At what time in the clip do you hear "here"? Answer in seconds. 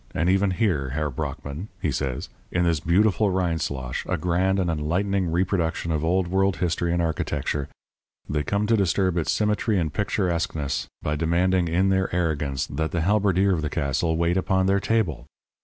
0.49-0.89